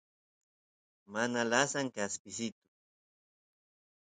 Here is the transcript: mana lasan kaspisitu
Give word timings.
mana 1.13 1.39
lasan 1.51 1.87
kaspisitu 1.95 2.63